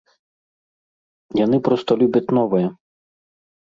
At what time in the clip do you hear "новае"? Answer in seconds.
2.41-2.67